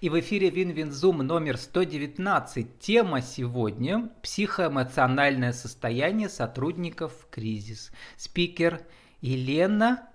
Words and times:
И 0.00 0.10
в 0.10 0.20
эфире 0.20 0.50
Win-Win 0.50 0.93
Zoom 0.93 1.18
номер 1.18 1.56
119. 1.56 2.78
Тема 2.78 3.22
сегодня– 3.22 4.10
психоэмоциональное 4.22 5.52
состояние 5.52 6.28
сотрудников 6.28 7.12
в 7.14 7.30
кризис. 7.30 7.90
Спикер 8.18 8.82
Елена, 9.22 10.06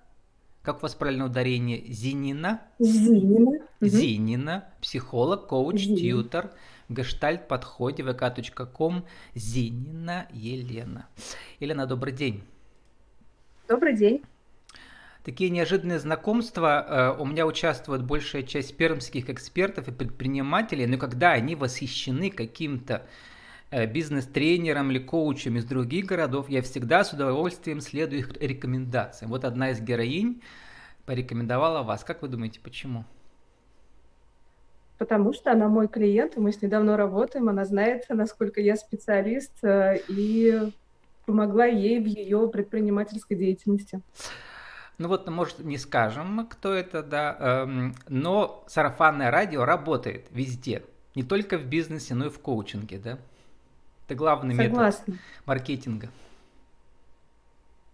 как 0.62 0.78
у 0.78 0.81
вас 0.81 0.94
правильное 0.94 1.25
ударение, 1.25 1.83
Зинина? 1.91 2.62
Зинина. 2.78 3.59
Зинина, 3.81 4.70
психолог, 4.81 5.47
коуч, 5.47 5.81
Зинина. 5.81 5.97
тьютор, 5.97 6.51
гештальт-подходе, 6.89 8.03
vk.com, 8.03 9.03
Зинина 9.33 10.27
Елена. 10.31 11.07
Елена, 11.59 11.87
добрый 11.87 12.13
день. 12.13 12.43
Добрый 13.67 13.95
день. 13.95 14.21
Такие 15.24 15.51
неожиданные 15.51 15.99
знакомства. 15.99 17.13
Э, 17.17 17.22
у 17.22 17.26
меня 17.26 17.45
участвует 17.45 18.04
большая 18.04 18.41
часть 18.41 18.76
пермских 18.76 19.30
экспертов 19.30 19.88
и 19.88 19.91
предпринимателей, 19.91 20.88
но 20.88 20.98
когда 20.98 21.32
они 21.32 21.55
восхищены 21.55 22.32
каким-то 22.32 23.05
э, 23.70 23.86
бизнес-тренером 23.86 24.90
или 24.90 24.98
коучем 24.98 25.58
из 25.58 25.66
других 25.66 26.05
городов, 26.05 26.50
я 26.50 26.64
всегда 26.64 27.04
с 27.04 27.14
удовольствием 27.14 27.81
следую 27.81 28.22
их 28.22 28.42
рекомендациям. 28.42 29.30
Вот 29.30 29.45
одна 29.45 29.70
из 29.72 29.80
героинь 29.80 30.42
порекомендовала 31.05 31.84
вас. 31.84 32.03
Как 32.03 32.23
вы 32.23 32.28
думаете, 32.28 32.59
почему? 32.59 33.06
Потому 34.98 35.34
что 35.34 35.52
она 35.52 35.67
мой 35.67 35.88
клиент, 35.88 36.38
мы 36.38 36.52
с 36.52 36.62
ней 36.62 36.67
давно 36.67 36.95
работаем, 36.95 37.50
она 37.50 37.66
знает, 37.66 38.06
насколько 38.09 38.59
я 38.59 38.76
специалист, 38.76 39.53
э, 39.64 40.00
и 40.08 40.72
помогла 41.28 41.66
ей 41.66 42.00
в 42.00 42.06
ее 42.06 42.48
предпринимательской 42.48 43.36
деятельности. 43.36 44.02
Ну 45.02 45.08
вот, 45.08 45.28
может, 45.28 45.58
не 45.58 45.80
скажем, 45.80 46.46
кто 46.48 46.76
это, 46.76 47.02
да, 47.02 47.36
эм, 47.40 47.96
но 48.08 48.64
сарафанное 48.68 49.32
радио 49.32 49.66
работает 49.66 50.28
везде, 50.30 50.84
не 51.16 51.23
только 51.23 51.58
в 51.58 51.66
бизнесе, 51.66 52.14
но 52.14 52.28
и 52.28 52.30
в 52.30 52.38
коучинге, 52.38 53.00
да? 53.00 53.17
Это 54.06 54.14
главный 54.14 54.56
согласна. 54.56 55.03
метод 55.08 55.22
маркетинга. 55.48 56.09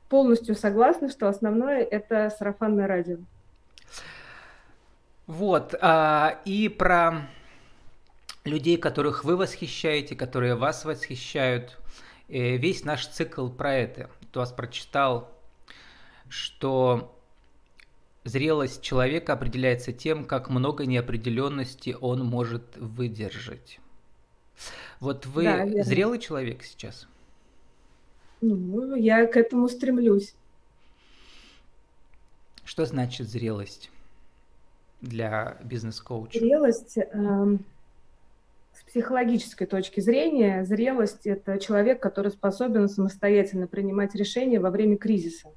Полностью 0.09 0.53
согласна, 0.53 1.09
что 1.09 1.29
основное 1.29 1.81
это 1.81 2.29
сарафанное 2.37 2.87
радио. 2.87 3.19
Вот, 5.27 5.75
а, 5.79 6.41
и 6.43 6.67
про 6.67 7.29
людей, 8.43 8.75
которых 8.75 9.23
вы 9.23 9.37
восхищаете, 9.37 10.13
которые 10.17 10.55
вас 10.55 10.83
восхищают, 10.83 11.77
э, 12.27 12.57
весь 12.57 12.83
наш 12.83 13.07
цикл 13.07 13.47
про 13.47 13.75
это. 13.75 14.09
Кто 14.29 14.41
вас 14.41 14.51
прочитал 14.51 15.36
что 16.29 17.17
зрелость 18.23 18.81
человека 18.81 19.33
определяется 19.33 19.93
тем, 19.93 20.25
как 20.25 20.49
много 20.49 20.85
неопределенности 20.85 21.95
он 21.99 22.25
может 22.25 22.75
выдержать. 22.77 23.79
Вот 24.99 25.25
вы 25.25 25.43
да, 25.43 25.83
зрелый 25.83 26.19
человек 26.19 26.63
сейчас? 26.63 27.07
Ну, 28.41 28.95
я 28.95 29.25
к 29.25 29.37
этому 29.37 29.67
стремлюсь. 29.69 30.35
Что 32.63 32.85
значит 32.85 33.29
зрелость 33.29 33.89
для 35.01 35.57
бизнес-коуча? 35.63 36.39
Зрелость 36.39 36.97
э, 36.97 37.57
с 38.73 38.83
психологической 38.83 39.65
точки 39.67 40.01
зрения, 40.01 40.65
зрелость– 40.65 41.21
это 41.25 41.59
человек, 41.59 42.01
который 42.01 42.31
способен 42.31 42.89
самостоятельно 42.89 43.67
принимать 43.67 44.13
решения 44.15 44.59
во 44.59 44.69
время 44.69 44.97
кризиса. 44.97 45.49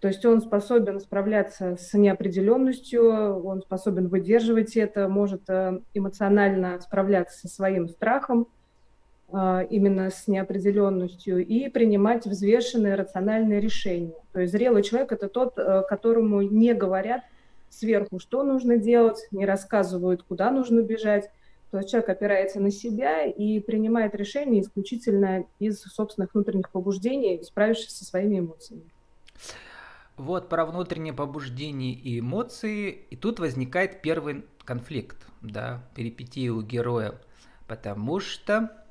То 0.00 0.06
есть 0.06 0.24
он 0.24 0.40
способен 0.40 1.00
справляться 1.00 1.76
с 1.76 1.92
неопределенностью, 1.94 3.02
он 3.44 3.62
способен 3.62 4.06
выдерживать 4.06 4.76
это, 4.76 5.08
может 5.08 5.42
э, 5.48 5.80
эмоционально 5.92 6.80
справляться 6.80 7.36
со 7.36 7.48
своим 7.48 7.88
страхом, 7.88 8.46
э, 9.32 9.66
именно 9.70 10.10
с 10.10 10.28
неопределенностью, 10.28 11.44
и 11.44 11.68
принимать 11.68 12.26
взвешенные 12.26 12.94
рациональные 12.94 13.60
решения. 13.60 14.14
То 14.32 14.40
есть 14.40 14.52
зрелый 14.52 14.84
человек– 14.84 15.10
это 15.12 15.28
тот, 15.28 15.58
э, 15.58 15.82
которому 15.88 16.42
не 16.42 16.74
говорят 16.74 17.22
сверху, 17.68 18.20
что 18.20 18.44
нужно 18.44 18.76
делать, 18.76 19.26
не 19.32 19.46
рассказывают, 19.46 20.22
куда 20.22 20.52
нужно 20.52 20.80
бежать. 20.80 21.28
То 21.72 21.78
есть 21.78 21.90
человек 21.90 22.08
опирается 22.08 22.60
на 22.60 22.70
себя 22.70 23.24
и 23.24 23.58
принимает 23.58 24.14
решения 24.14 24.60
исключительно 24.60 25.44
из 25.58 25.80
собственных 25.82 26.34
внутренних 26.34 26.70
побуждений, 26.70 27.42
справившись 27.42 27.96
со 27.96 28.04
своими 28.04 28.38
эмоциями. 28.38 28.84
Вот 30.18 30.48
про 30.48 30.66
внутреннее 30.66 31.12
побуждение 31.12 31.92
и 31.92 32.18
эмоции, 32.18 32.90
и 32.90 33.14
тут 33.14 33.38
возникает 33.38 34.02
первый 34.02 34.44
конфликт, 34.64 35.16
да, 35.42 35.84
перипетии 35.94 36.48
у 36.48 36.60
героя, 36.60 37.14
потому 37.68 38.18
что, 38.18 38.84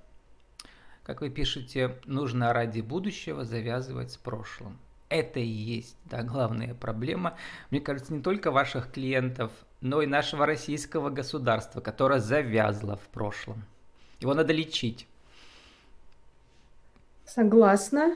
как 1.04 1.20
вы 1.20 1.30
пишете, 1.30 2.00
нужно 2.06 2.54
ради 2.54 2.80
будущего 2.80 3.44
завязывать 3.44 4.14
с 4.14 4.18
прошлым. 4.18 4.78
Это 5.10 5.42
и 5.42 5.46
есть 5.46 5.98
да, 6.06 6.24
главная 6.24 6.74
проблема, 6.74 7.38
мне 7.72 7.82
кажется, 7.82 8.14
не 8.14 8.22
только 8.22 8.50
ваших 8.50 8.92
клиентов, 8.94 9.52
но 9.82 10.02
и 10.02 10.08
нашего 10.08 10.46
российского 10.46 11.10
государства, 11.10 11.82
которое 11.82 12.22
завязло 12.22 12.96
в 12.96 13.08
прошлом. 13.10 13.66
Его 14.22 14.34
надо 14.34 14.54
лечить. 14.54 15.08
Согласна. 17.26 18.16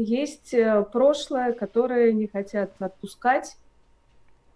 Есть 0.00 0.54
э, 0.54 0.84
прошлое, 0.92 1.52
которое 1.52 2.12
не 2.12 2.28
хотят 2.28 2.70
отпускать, 2.78 3.56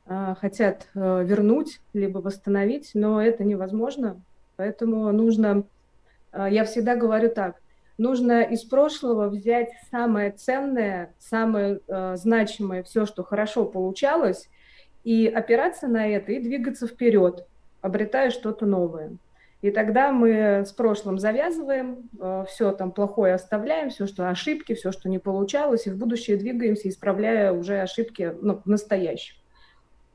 а, 0.06 0.36
хотят 0.36 0.86
э, 0.94 1.24
вернуть, 1.24 1.80
либо 1.94 2.18
восстановить, 2.18 2.92
но 2.94 3.20
это 3.20 3.42
невозможно. 3.42 4.20
Поэтому 4.54 5.10
нужно, 5.10 5.64
а, 6.30 6.48
я 6.48 6.64
всегда 6.64 6.94
говорю 6.94 7.28
так, 7.28 7.56
нужно 7.98 8.42
из 8.42 8.62
прошлого 8.62 9.28
взять 9.28 9.70
самое 9.90 10.30
ценное, 10.30 11.12
самое 11.18 11.80
э, 11.88 12.14
значимое, 12.16 12.84
все, 12.84 13.04
что 13.04 13.24
хорошо 13.24 13.64
получалось, 13.64 14.48
и 15.02 15.26
опираться 15.26 15.88
на 15.88 16.06
это 16.06 16.30
и 16.30 16.38
двигаться 16.38 16.86
вперед, 16.86 17.44
обретая 17.80 18.30
что-то 18.30 18.64
новое. 18.64 19.10
И 19.62 19.70
тогда 19.70 20.10
мы 20.10 20.64
с 20.66 20.72
прошлым 20.72 21.20
завязываем, 21.20 22.10
э, 22.20 22.44
все 22.48 22.72
там 22.72 22.90
плохое 22.90 23.34
оставляем, 23.34 23.90
все, 23.90 24.08
что 24.08 24.28
ошибки, 24.28 24.74
все, 24.74 24.90
что 24.90 25.08
не 25.08 25.20
получалось, 25.20 25.86
и 25.86 25.90
в 25.90 25.96
будущее 25.96 26.36
двигаемся, 26.36 26.88
исправляя 26.88 27.52
уже 27.52 27.80
ошибки 27.80 28.34
ну, 28.42 28.60
в 28.64 28.66
настоящем. 28.66 29.36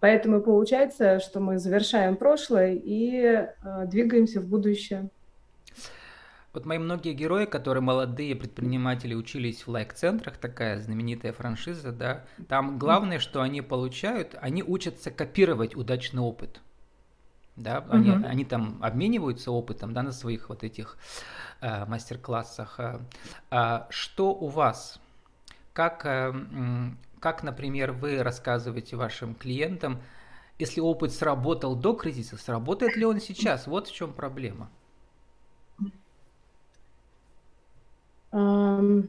Поэтому 0.01 0.41
получается, 0.41 1.21
что 1.21 1.39
мы 1.39 1.59
завершаем 1.59 2.17
прошлое 2.17 2.73
и 2.75 3.21
э, 3.23 3.47
двигаемся 3.85 4.41
в 4.41 4.47
будущее. 4.47 5.09
Вот 6.51 6.65
мои 6.65 6.77
многие 6.77 7.13
герои, 7.13 7.45
которые 7.45 7.81
молодые 7.81 8.35
предприниматели 8.35 9.13
учились 9.13 9.65
в 9.65 9.69
лайк-центрах, 9.69 10.37
такая 10.37 10.81
знаменитая 10.81 11.31
франшиза, 11.31 11.93
да, 11.93 12.25
там 12.49 12.77
главное, 12.77 13.19
что 13.19 13.41
они 13.41 13.61
получают, 13.61 14.35
они 14.41 14.61
учатся 14.61 15.09
копировать 15.09 15.75
удачный 15.75 16.21
опыт 16.21 16.59
да, 17.57 17.79
угу. 17.79 17.91
они, 17.91 18.11
они 18.11 18.45
там 18.45 18.77
обмениваются 18.81 19.51
опытом, 19.51 19.93
да, 19.93 20.03
на 20.03 20.11
своих 20.11 20.49
вот 20.49 20.63
этих 20.63 20.97
э, 21.59 21.85
мастер-классах. 21.85 22.79
Э, 22.79 22.99
э, 23.51 23.79
что 23.89 24.33
у 24.33 24.47
вас? 24.47 25.01
Как, 25.73 26.05
э, 26.05 26.33
как, 27.19 27.43
например, 27.43 27.91
вы 27.91 28.23
рассказываете 28.23 28.95
вашим 28.95 29.35
клиентам, 29.35 29.99
если 30.59 30.79
опыт 30.79 31.11
сработал 31.11 31.75
до 31.75 31.93
кризиса, 31.93 32.37
сработает 32.37 32.95
ли 32.95 33.05
он 33.05 33.19
сейчас? 33.19 33.67
Вот 33.67 33.87
в 33.87 33.93
чем 33.93 34.13
проблема. 34.13 34.69
То, 38.31 39.03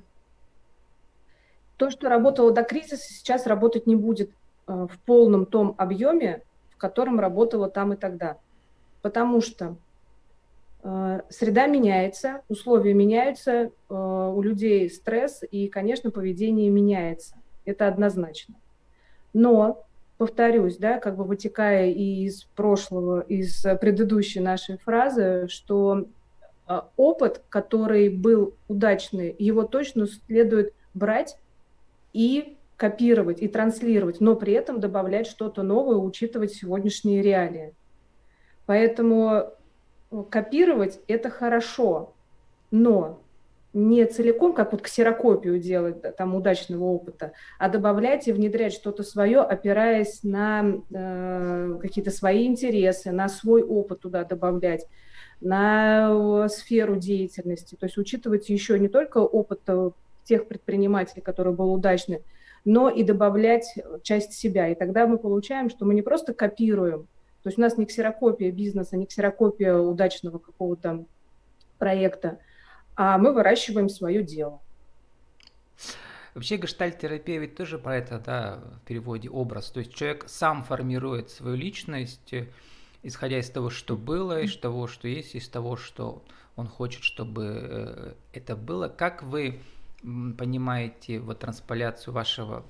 что 1.90 2.08
работало 2.08 2.50
до 2.50 2.64
кризиса, 2.64 3.12
сейчас 3.12 3.46
работать 3.46 3.86
не 3.86 3.94
будет 3.94 4.30
э, 4.66 4.72
в 4.72 4.98
полном 5.04 5.46
том 5.46 5.74
объеме, 5.78 6.42
котором 6.78 7.20
работала 7.20 7.68
там 7.68 7.92
и 7.92 7.96
тогда. 7.96 8.38
Потому 9.02 9.40
что 9.40 9.76
э, 10.82 11.20
среда 11.28 11.66
меняется, 11.66 12.42
условия 12.48 12.94
меняются, 12.94 13.52
э, 13.52 13.70
у 13.88 14.40
людей 14.42 14.88
стресс 14.90 15.42
и, 15.50 15.68
конечно, 15.68 16.10
поведение 16.10 16.70
меняется. 16.70 17.36
Это 17.64 17.88
однозначно. 17.88 18.54
Но, 19.32 19.84
повторюсь, 20.16 20.76
да, 20.78 20.98
как 20.98 21.16
бы 21.16 21.24
вытекая 21.24 21.90
и 21.90 22.24
из 22.24 22.44
прошлого, 22.56 23.20
из 23.20 23.64
предыдущей 23.80 24.40
нашей 24.40 24.78
фразы, 24.78 25.46
что 25.48 26.06
э, 26.66 26.80
опыт, 26.96 27.42
который 27.48 28.08
был 28.08 28.54
удачный, 28.68 29.34
его 29.38 29.62
точно 29.64 30.06
следует 30.06 30.74
брать 30.94 31.38
и 32.12 32.57
копировать 32.78 33.42
и 33.42 33.48
транслировать, 33.48 34.20
но 34.20 34.36
при 34.36 34.52
этом 34.54 34.78
добавлять 34.80 35.26
что-то 35.26 35.62
новое, 35.62 35.96
учитывать 35.96 36.54
сегодняшние 36.54 37.20
реалии. 37.22 37.74
Поэтому 38.66 39.50
э, 40.10 40.22
копировать 40.30 41.00
это 41.08 41.28
хорошо, 41.28 42.14
но 42.70 43.20
не 43.72 44.06
целиком, 44.06 44.54
как 44.54 44.70
вот 44.70 44.82
ксерокопию 44.82 45.58
делать 45.58 46.00
да, 46.00 46.12
там 46.12 46.36
удачного 46.36 46.84
опыта, 46.84 47.32
а 47.58 47.68
добавлять 47.68 48.28
и 48.28 48.32
внедрять 48.32 48.72
что-то 48.72 49.02
свое, 49.02 49.40
опираясь 49.40 50.22
на 50.22 50.64
э, 50.90 51.78
какие-то 51.82 52.12
свои 52.12 52.46
интересы, 52.46 53.10
на 53.10 53.28
свой 53.28 53.64
опыт 53.64 54.00
туда 54.00 54.22
добавлять, 54.22 54.86
на 55.40 56.48
сферу 56.48 56.94
деятельности. 56.94 57.74
То 57.74 57.86
есть 57.86 57.98
учитывать 57.98 58.48
еще 58.48 58.78
не 58.78 58.88
только 58.88 59.18
опыт 59.18 59.62
э, 59.66 59.90
тех 60.22 60.46
предпринимателей, 60.46 61.22
которые 61.22 61.54
был 61.54 61.72
удачный, 61.72 62.22
но 62.68 62.90
и 62.90 63.02
добавлять 63.02 63.78
часть 64.02 64.34
себя. 64.34 64.68
И 64.68 64.74
тогда 64.74 65.06
мы 65.06 65.16
получаем, 65.16 65.70
что 65.70 65.86
мы 65.86 65.94
не 65.94 66.02
просто 66.02 66.34
копируем, 66.34 67.04
то 67.42 67.48
есть 67.48 67.56
у 67.56 67.62
нас 67.62 67.78
не 67.78 67.86
ксерокопия 67.86 68.52
бизнеса, 68.52 68.98
не 68.98 69.06
ксерокопия 69.06 69.74
удачного 69.74 70.38
какого-то 70.38 71.06
проекта, 71.78 72.40
а 72.94 73.16
мы 73.16 73.32
выращиваем 73.32 73.88
свое 73.88 74.22
дело. 74.22 74.60
Вообще 76.34 76.58
гештальт-терапия 76.58 77.38
ведь 77.38 77.56
тоже 77.56 77.78
про 77.78 77.96
это, 77.96 78.18
да, 78.18 78.60
в 78.82 78.86
переводе 78.86 79.30
образ. 79.30 79.70
То 79.70 79.80
есть 79.80 79.94
человек 79.94 80.24
сам 80.26 80.62
формирует 80.62 81.30
свою 81.30 81.56
личность, 81.56 82.34
исходя 83.02 83.38
из 83.38 83.48
того, 83.48 83.70
что 83.70 83.96
было, 83.96 84.42
из 84.42 84.54
того, 84.58 84.88
что 84.88 85.08
есть, 85.08 85.34
из 85.34 85.48
того, 85.48 85.76
что 85.76 86.22
он 86.54 86.66
хочет, 86.66 87.02
чтобы 87.02 87.44
э, 87.46 88.12
это 88.34 88.56
было. 88.56 88.88
Как 88.88 89.22
вы 89.22 89.62
понимаете 90.02 91.18
вот 91.20 91.40
трансполяцию 91.40 92.14
вашего 92.14 92.64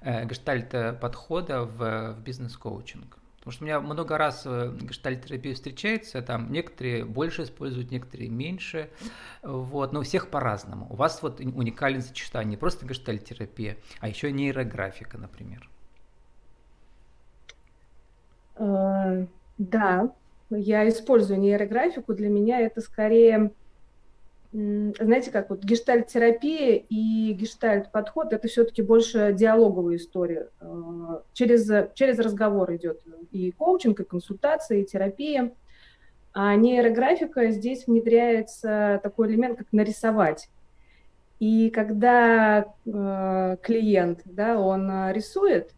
э, 0.00 0.26
гештальт-подхода 0.26 1.62
в, 1.62 2.14
в 2.14 2.20
бизнес-коучинг? 2.22 3.18
Потому 3.38 3.52
что 3.52 3.64
у 3.64 3.66
меня 3.66 3.80
много 3.80 4.18
раз 4.18 4.42
э, 4.44 4.72
гештальт-терапия 4.80 5.54
встречается, 5.54 6.20
там 6.20 6.50
некоторые 6.50 7.04
больше 7.04 7.44
используют, 7.44 7.92
некоторые 7.92 8.28
меньше, 8.28 8.90
вот, 9.42 9.92
но 9.92 10.00
у 10.00 10.02
всех 10.02 10.30
по-разному. 10.30 10.88
У 10.90 10.96
вас 10.96 11.22
вот 11.22 11.38
уникальное 11.38 12.02
сочетание, 12.02 12.50
не 12.50 12.56
просто 12.56 12.86
гештальт-терапия, 12.86 13.76
а 14.00 14.08
еще 14.08 14.32
нейрографика, 14.32 15.16
например. 15.16 15.70
Э, 18.56 19.26
да, 19.58 20.10
я 20.50 20.88
использую 20.88 21.38
нейрографику. 21.38 22.14
Для 22.14 22.28
меня 22.28 22.60
это 22.60 22.80
скорее 22.80 23.52
знаете, 24.56 25.30
как 25.30 25.50
вот 25.50 25.62
гештальт-терапия 25.64 26.76
и 26.88 27.32
гештальт-подход– 27.32 28.32
это 28.34 28.48
все-таки 28.48 28.80
больше 28.80 29.34
диалоговая 29.34 29.96
история. 29.96 30.48
Э, 30.60 31.20
через, 31.34 31.68
через 31.94 32.18
разговор 32.18 32.74
идет 32.74 33.02
и 33.32 33.50
коучинг, 33.50 34.00
и 34.00 34.04
консультация, 34.04 34.78
и 34.78 34.84
терапия. 34.84 35.52
А 36.32 36.54
нейрографика 36.54 37.50
здесь 37.50 37.86
внедряется 37.86 39.00
такой 39.02 39.28
элемент, 39.28 39.58
как 39.58 39.66
нарисовать. 39.72 40.48
И 41.38 41.68
когда 41.68 42.72
э, 42.86 43.56
клиент, 43.62 44.22
да, 44.24 44.58
он 44.58 45.10
рисует, 45.12 45.72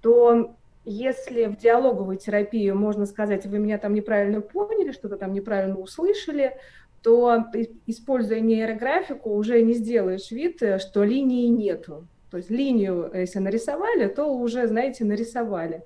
то 0.00 0.54
если 0.86 1.44
в 1.44 1.58
диалоговой 1.58 2.16
терапии 2.16 2.70
можно 2.70 3.04
сказать, 3.04 3.44
вы 3.44 3.58
меня 3.58 3.76
там 3.76 3.92
неправильно 3.92 4.40
поняли, 4.40 4.92
что-то 4.92 5.18
там 5.18 5.34
неправильно 5.34 5.76
услышали, 5.76 6.56
то, 7.02 7.44
используя 7.86 8.40
нейрографику, 8.40 9.30
уже 9.30 9.62
не 9.62 9.74
сделаешь 9.74 10.30
вид, 10.30 10.62
что 10.78 11.04
линии 11.04 11.46
нету. 11.46 12.06
То 12.30 12.36
есть 12.36 12.50
линию, 12.50 13.10
если 13.14 13.38
нарисовали, 13.38 14.08
то 14.08 14.26
уже, 14.26 14.66
знаете, 14.66 15.04
нарисовали. 15.04 15.82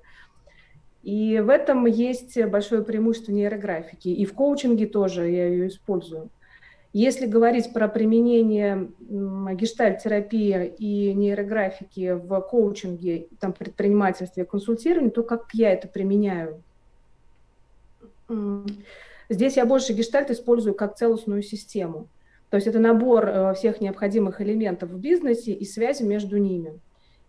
И 1.01 1.39
в 1.39 1.49
этом 1.49 1.85
есть 1.85 2.41
большое 2.45 2.83
преимущество 2.83 3.31
нейрографики. 3.31 4.07
И 4.09 4.25
в 4.25 4.33
коучинге 4.33 4.87
тоже 4.87 5.29
я 5.29 5.47
ее 5.47 5.67
использую. 5.67 6.29
Если 6.93 7.25
говорить 7.25 7.73
про 7.73 7.87
применение 7.87 8.89
гештальт-терапии 8.99 10.73
и 10.77 11.13
нейрографики 11.13 12.13
в 12.13 12.39
коучинге, 12.41 13.27
там, 13.39 13.51
предпринимательстве, 13.51 14.45
консультировании, 14.45 15.09
то 15.09 15.23
как 15.23 15.47
я 15.53 15.71
это 15.71 15.87
применяю? 15.87 16.61
Здесь 19.33 19.57
я 19.57 19.65
больше 19.65 19.93
гештальт 19.93 20.29
использую 20.29 20.75
как 20.75 20.95
целостную 20.95 21.41
систему. 21.41 22.07
То 22.51 22.57
есть 22.57 22.67
это 22.67 22.77
набор 22.77 23.27
э, 23.27 23.53
всех 23.55 23.81
необходимых 23.81 24.41
элементов 24.41 24.91
в 24.91 24.99
бизнесе 24.99 25.53
и 25.53 25.65
связи 25.65 26.03
между 26.03 26.37
ними. 26.37 26.79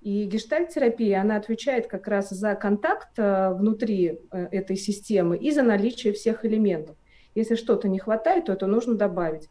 И 0.02 0.26
гештальт-терапия, 0.26 1.22
она 1.22 1.36
отвечает 1.36 1.86
как 1.86 2.06
раз 2.06 2.28
за 2.28 2.56
контакт 2.56 3.08
э, 3.16 3.54
внутри 3.54 4.20
э, 4.30 4.48
этой 4.50 4.76
системы 4.76 5.38
и 5.38 5.50
за 5.50 5.62
наличие 5.62 6.12
всех 6.12 6.44
элементов. 6.44 6.94
Если 7.34 7.54
что-то 7.54 7.88
не 7.88 7.98
хватает, 7.98 8.44
то 8.44 8.52
это 8.52 8.66
нужно 8.66 8.94
добавить. 8.96 9.48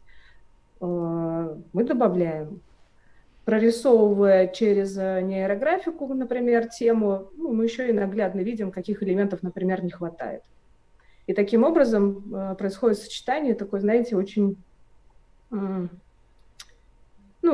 Мы 0.80 1.84
добавляем. 1.84 2.60
Прорисовывая 3.44 4.46
через 4.46 4.96
нейрографику, 4.96 6.06
например, 6.14 6.68
тему, 6.68 7.30
ну, 7.36 7.52
мы 7.52 7.64
еще 7.64 7.88
и 7.88 7.92
наглядно 7.92 8.40
видим, 8.40 8.70
каких 8.70 9.02
элементов, 9.02 9.42
например, 9.42 9.84
не 9.84 9.90
хватает. 9.90 10.42
И 11.26 11.32
таким 11.32 11.64
образом 11.64 12.34
э, 12.34 12.54
происходит 12.56 12.98
сочетание 12.98 13.54
такое, 13.54 13.80
знаете, 13.80 14.16
очень 14.16 14.56
ну, 15.50 15.88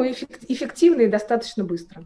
эффективно 0.04 1.02
и 1.02 1.08
достаточно 1.08 1.64
быстро. 1.64 2.04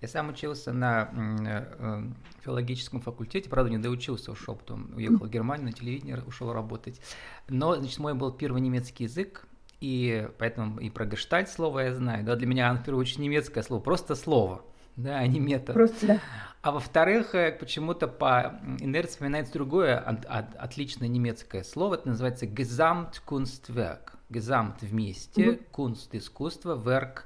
Я 0.00 0.08
сам 0.08 0.30
учился 0.30 0.72
на 0.72 1.10
э, 1.12 2.02
филологическом 2.42 3.00
факультете, 3.00 3.50
правда, 3.50 3.70
не 3.70 3.78
доучился, 3.78 4.32
ушел, 4.32 4.54
потом 4.54 4.90
уехал 4.96 5.26
в 5.26 5.30
Германию, 5.30 5.66
на 5.66 5.72
телевидение 5.72 6.22
ушел 6.26 6.52
работать. 6.52 7.00
Но, 7.48 7.76
значит, 7.76 7.98
мой 7.98 8.14
был 8.14 8.32
первый 8.32 8.62
немецкий 8.62 9.04
язык, 9.04 9.46
и 9.80 10.28
поэтому 10.38 10.80
и 10.80 10.88
про 10.88 11.04
гештальт 11.04 11.50
слово 11.50 11.80
я 11.80 11.94
знаю. 11.94 12.24
Да, 12.24 12.36
для 12.36 12.46
меня, 12.46 12.72
в 12.74 12.84
первую 12.84 13.02
очередь, 13.02 13.18
немецкое 13.18 13.62
слово, 13.62 13.82
просто 13.82 14.14
слово 14.14 14.62
да, 14.96 15.18
а 15.20 15.26
не 15.26 15.40
метод. 15.40 15.74
Просто, 15.74 16.06
да. 16.06 16.20
А 16.62 16.72
во-вторых, 16.72 17.34
э, 17.34 17.52
почему-то 17.52 18.06
по 18.06 18.60
инерции 18.80 19.12
вспоминается 19.12 19.54
другое 19.54 19.98
от, 19.98 20.26
от, 20.26 20.54
отличное 20.56 21.08
немецкое 21.08 21.62
слово, 21.62 21.94
это 21.94 22.08
называется 22.08 22.46
Gesamtkunstwerk. 22.46 24.10
Gesamt 24.30 24.76
вместе, 24.82 25.50
угу. 25.72 25.88
Kunst 25.90 26.10
искусство, 26.12 26.76
Werk 26.76 27.24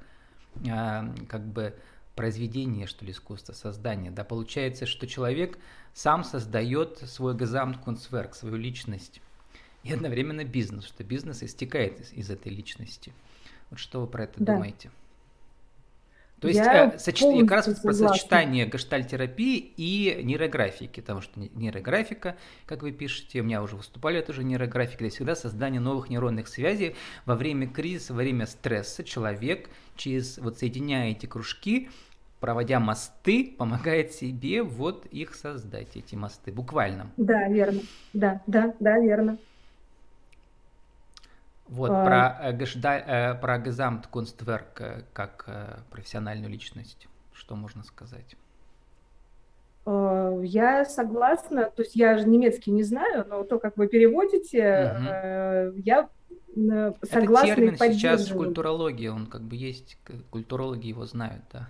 э, 0.66 1.26
как 1.28 1.46
бы 1.46 1.75
произведение, 2.14 2.87
что 2.87 3.05
ли, 3.05 3.12
искусство, 3.12 3.52
создание. 3.52 4.10
Да, 4.10 4.25
получается, 4.25 4.87
что 4.87 5.06
человек 5.06 5.58
сам 5.93 6.25
создает 6.25 6.99
свой 6.99 7.34
Gesamtkunstwerk, 7.34 8.34
свою 8.34 8.56
личность. 8.56 9.20
И 9.82 9.93
одновременно 9.93 10.44
бизнес, 10.44 10.84
что 10.87 11.05
бизнес 11.05 11.43
истекает 11.43 12.00
из, 12.00 12.12
из 12.12 12.31
этой 12.31 12.50
личности. 12.50 13.12
Вот 13.69 13.78
что 13.78 14.00
вы 14.00 14.06
про 14.06 14.25
это 14.25 14.43
да. 14.43 14.55
думаете? 14.55 14.90
То 16.40 16.48
есть 16.48 16.60
я 16.60 16.92
э, 16.92 16.98
соч... 16.98 17.20
как 17.20 17.50
раз 17.50 17.81
про 17.81 17.92
сочетание 17.92 18.66
гештальтерапии 18.66 19.56
и 19.58 20.20
нейрографики, 20.22 21.00
потому 21.00 21.20
что 21.20 21.40
нейрографика, 21.40 22.36
как 22.66 22.82
вы 22.82 22.92
пишете, 22.92 23.40
у 23.40 23.44
меня 23.44 23.62
уже 23.62 23.76
выступали 23.76 24.20
тоже 24.20 24.44
нейрографика, 24.44 25.05
это 25.05 25.14
всегда 25.14 25.34
создание 25.34 25.81
новых 25.81 26.10
нейронных 26.10 26.48
связей 26.48 26.96
во 27.24 27.34
время 27.34 27.67
кризиса, 27.67 28.12
во 28.12 28.19
время 28.19 28.46
стресса 28.46 29.05
человек 29.05 29.70
через 29.96 30.38
вот 30.38 30.58
соединяя 30.58 31.12
эти 31.12 31.26
кружки, 31.26 31.88
проводя 32.41 32.79
мосты, 32.79 33.55
помогает 33.56 34.12
себе 34.12 34.62
вот 34.62 35.06
их 35.06 35.34
создать, 35.34 35.96
эти 35.96 36.14
мосты, 36.14 36.53
буквально. 36.53 37.10
Да, 37.17 37.48
верно. 37.48 37.81
Да, 38.12 38.43
да, 38.46 38.74
да, 38.81 38.98
верно. 38.98 39.38
Вот, 41.69 41.91
а... 41.91 42.05
про, 42.05 42.51
э, 42.51 42.56
э, 42.56 43.35
про 43.35 43.59
Gesamtkunstwerk 43.59 44.81
э, 44.81 45.03
как 45.13 45.44
э, 45.47 45.79
профессиональную 45.91 46.51
личность, 46.51 47.09
что 47.33 47.56
можно 47.56 47.83
сказать? 47.85 48.37
Э, 49.87 50.41
я 50.43 50.85
согласна, 50.85 51.71
то 51.71 51.83
есть 51.83 51.97
я 51.97 52.19
же 52.19 52.29
немецкий 52.29 52.71
не 52.71 52.83
знаю, 52.83 53.27
но 53.29 53.44
то, 53.44 53.59
как 53.59 53.77
вы 53.77 53.89
переводите, 53.89 54.94
угу. 54.94 55.81
я 55.85 56.09
согласна 57.03 57.49
Это 57.49 57.55
термин 57.56 57.77
сейчас 57.79 58.31
в 58.31 58.37
культурологии, 58.37 59.09
он 59.09 59.27
как 59.27 59.41
бы 59.41 59.56
есть, 59.56 59.99
культурологи 60.31 60.87
его 60.87 61.06
знают, 61.06 61.43
да. 61.53 61.69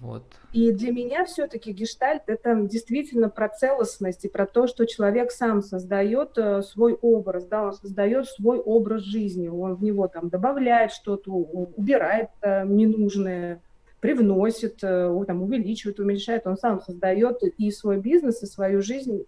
Вот. 0.00 0.24
И 0.52 0.72
для 0.72 0.90
меня 0.90 1.24
все-таки 1.24 1.72
гештальт– 1.72 2.22
это 2.26 2.54
действительно 2.62 3.28
про 3.28 3.48
целостность 3.48 4.24
и 4.24 4.28
про 4.28 4.46
то, 4.46 4.66
что 4.66 4.84
человек 4.84 5.30
сам 5.30 5.62
создает 5.62 6.36
э, 6.36 6.62
свой 6.62 6.94
образ, 6.94 7.46
да, 7.46 7.66
он 7.66 7.72
создает 7.72 8.26
свой 8.26 8.58
образ 8.58 9.02
жизни, 9.02 9.48
он 9.48 9.74
в 9.74 9.82
него 9.82 10.08
там 10.08 10.28
добавляет 10.28 10.90
что-то, 10.90 11.30
убирает 11.30 12.30
э, 12.40 12.66
ненужное, 12.66 13.60
привносит, 14.00 14.82
э, 14.82 15.24
там, 15.26 15.42
увеличивает, 15.42 16.00
уменьшает, 16.00 16.46
он 16.46 16.56
сам 16.56 16.80
создает 16.80 17.42
и 17.42 17.70
свой 17.70 17.98
бизнес, 17.98 18.42
и 18.42 18.46
свою 18.46 18.82
жизнь, 18.82 19.24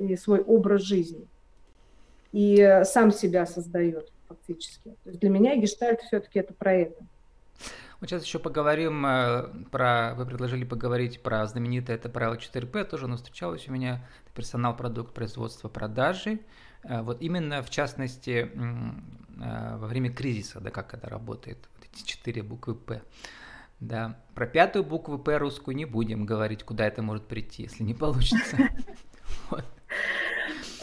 и 0.00 0.16
свой 0.16 0.40
образ 0.40 0.82
жизни. 0.82 1.26
И 2.32 2.82
сам 2.84 3.10
себя 3.10 3.46
создает 3.46 4.12
фактически. 4.28 4.90
То 5.04 5.08
есть 5.08 5.20
для 5.20 5.30
меня 5.30 5.56
гештальт 5.56 6.02
все-таки 6.02 6.40
это 6.40 6.52
про 6.52 6.74
это. 6.74 7.02
Вот 8.00 8.08
сейчас 8.08 8.24
еще 8.24 8.38
поговорим 8.38 9.04
э, 9.04 9.48
про... 9.70 10.14
Вы 10.14 10.24
предложили 10.24 10.64
поговорить 10.64 11.20
про 11.20 11.44
знаменитое 11.46 11.96
это 11.96 12.08
правило 12.08 12.34
4P, 12.34 12.84
тоже 12.84 13.06
оно 13.06 13.16
встречалось 13.16 13.68
у 13.68 13.72
меня. 13.72 14.06
Персонал, 14.34 14.76
продукт, 14.76 15.12
производство, 15.14 15.68
продажи. 15.68 16.38
Э, 16.84 17.02
вот 17.02 17.20
именно, 17.20 17.60
в 17.62 17.70
частности, 17.70 18.52
э, 18.54 19.76
во 19.76 19.86
время 19.86 20.12
кризиса, 20.12 20.60
да, 20.60 20.70
как 20.70 20.94
это 20.94 21.08
работает, 21.08 21.58
вот 21.74 21.88
эти 21.92 22.04
четыре 22.06 22.42
буквы 22.42 22.76
П. 22.76 23.02
Да, 23.80 24.20
про 24.34 24.46
пятую 24.46 24.84
букву 24.84 25.18
П 25.18 25.36
русскую 25.38 25.76
не 25.76 25.84
будем 25.84 26.24
говорить, 26.24 26.62
куда 26.62 26.86
это 26.86 27.02
может 27.02 27.26
прийти, 27.26 27.64
если 27.64 27.82
не 27.82 27.94
получится. 27.94 28.56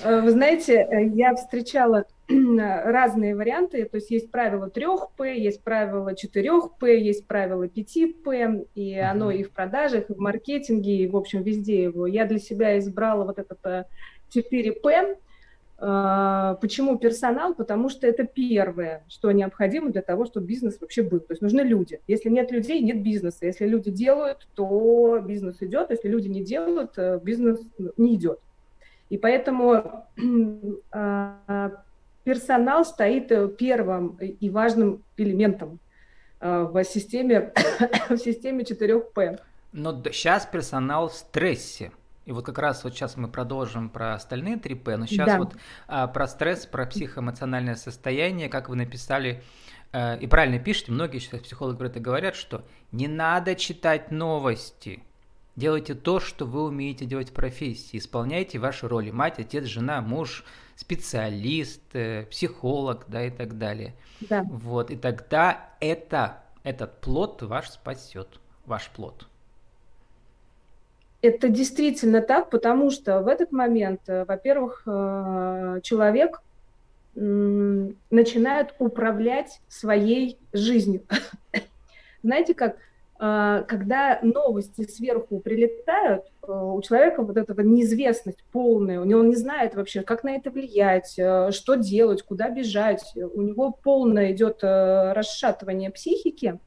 Вы 0.04 0.32
знаете, 0.32 0.88
я 1.14 1.34
встречала 1.36 2.06
разные 2.58 3.36
варианты, 3.36 3.86
то 3.86 3.98
есть 3.98 4.10
есть 4.10 4.32
правило 4.32 4.70
3П, 4.74 5.36
есть 5.38 5.64
правило 5.64 6.14
4П, 6.14 6.98
есть 6.98 7.28
правило 7.28 7.68
5П, 7.68 8.68
и 8.74 8.96
uh-huh. 8.96 9.02
оно 9.02 9.32
и 9.32 9.44
в 9.44 9.52
продажах, 9.52 10.10
и 10.10 10.14
в 10.14 10.18
маркетинге, 10.18 10.98
и, 10.98 11.08
в 11.08 11.16
общем, 11.16 11.44
везде 11.44 11.84
его. 11.84 12.08
Я 12.08 12.26
для 12.26 12.40
себя 12.40 12.80
избрала 12.80 13.26
вот 13.26 13.38
этот 13.38 13.60
4П. 14.34 14.92
Э, 14.92 15.16
а, 15.78 16.56
почему 16.56 16.98
персонал? 16.98 17.54
Потому 17.54 17.90
что 17.90 18.08
это 18.08 18.24
первое, 18.24 19.04
что 19.08 19.32
необходимо 19.32 19.92
для 19.92 20.02
того, 20.02 20.26
чтобы 20.26 20.48
бизнес 20.48 20.80
вообще 20.80 21.04
был. 21.04 21.20
То 21.20 21.34
есть 21.34 21.42
нужны 21.42 21.62
люди. 21.62 22.00
Если 22.08 22.30
нет 22.30 22.52
людей, 22.52 22.82
нет 22.82 23.04
бизнеса. 23.04 23.46
Если 23.46 23.68
люди 23.68 23.92
делают, 23.92 24.48
то 24.56 25.20
бизнес 25.20 25.58
идет. 25.62 25.92
Если 25.92 26.08
люди 26.08 26.28
не 26.28 26.44
делают, 26.44 26.98
э, 26.98 27.20
бизнес 27.22 27.60
не 27.98 28.16
идет. 28.16 28.40
И 29.10 29.18
поэтому 29.18 30.06
а, 30.92 31.84
персонал 32.26 32.84
стоит 32.84 33.32
э, 33.32 33.48
первым 33.48 34.18
и 34.18 34.50
важным 34.50 35.04
элементом 35.16 35.80
э, 36.42 36.64
в 36.64 36.84
системе, 36.84 37.54
в 38.10 38.18
системе 38.18 38.64
4П. 38.64 39.40
Но 39.72 40.04
сейчас 40.12 40.46
персонал 40.46 41.10
в 41.10 41.14
стрессе. 41.14 41.92
И 42.26 42.32
вот 42.32 42.44
как 42.44 42.58
раз 42.58 42.84
вот 42.84 42.94
сейчас 42.94 43.16
мы 43.18 43.28
продолжим 43.28 43.90
про 43.90 44.16
остальные 44.16 44.56
3П, 44.56 44.98
но 44.98 45.06
сейчас 45.06 45.28
да. 45.28 45.38
вот 45.38 45.56
а, 45.88 46.08
про 46.08 46.28
стресс, 46.28 46.66
про 46.66 46.88
психоэмоциональное 46.88 47.76
состояние, 47.76 48.50
как 48.50 48.68
вы 48.68 48.76
написали, 48.76 49.44
а, 49.94 50.16
и 50.16 50.26
правильно 50.26 50.58
пишете, 50.58 50.92
многие 50.92 51.20
сейчас 51.20 51.42
психологи 51.42 51.78
про 51.78 51.86
это 51.86 52.00
говорят, 52.00 52.36
что 52.36 52.66
не 52.92 53.08
надо 53.08 53.54
читать 53.54 54.10
новости, 54.10 55.04
делайте 55.56 55.94
то, 55.94 56.20
что 56.20 56.46
вы 56.46 56.64
умеете 56.64 57.06
делать 57.06 57.30
в 57.30 57.34
профессии, 57.34 57.98
исполняйте 57.98 58.58
ваши 58.58 58.88
роли, 58.88 59.12
мать, 59.12 59.38
отец, 59.38 59.66
жена, 59.66 60.02
муж, 60.02 60.46
специалист, 60.76 61.82
э, 61.94 62.26
психолог, 62.30 63.06
да, 63.08 63.26
и 63.26 63.30
так 63.30 63.58
далее. 63.58 63.94
Да. 64.22 64.44
Вот, 64.44 64.92
и 64.92 64.96
тогда 64.96 65.70
это, 65.80 66.44
этот 66.64 67.00
плод 67.02 67.42
ваш 67.42 67.70
спасет, 67.70 68.40
ваш 68.66 68.90
плод. 68.90 69.28
Это 71.22 71.50
действительно 71.50 72.22
так, 72.22 72.50
потому 72.50 72.92
что 72.92 73.22
в 73.22 73.28
этот 73.28 73.52
момент, 73.52 74.02
э, 74.08 74.26
во-первых, 74.26 74.84
э, 74.86 75.80
человек 75.84 76.42
начинает 77.18 78.76
управлять 78.78 79.62
своей 79.70 80.38
жизнью. 80.52 81.02
Знаете, 82.24 82.54
как 82.54 82.76
когда 83.18 84.20
новости 84.24 84.82
сверху 84.82 85.40
прилетают, 85.40 86.26
э, 86.26 86.52
у 86.52 86.82
человека 86.82 87.24
вот 87.24 87.38
эта 87.38 87.54
неизвестность 87.64 88.44
полная, 88.52 89.00
у 89.00 89.06
него 89.06 89.22
он 89.22 89.30
не 89.30 89.36
знает 89.36 89.76
вообще, 89.76 90.02
как 90.02 90.26
на 90.26 90.36
это 90.36 90.52
влиять, 90.52 91.16
э, 91.18 91.52
что 91.52 91.76
делать, 91.76 92.24
куда 92.24 92.50
бежать, 92.50 93.14
у 93.16 93.42
него 93.42 93.72
полное 93.72 94.34
идет 94.34 94.64
э, 94.64 95.14
расшатывание 95.14 95.92
психики, 95.92 96.60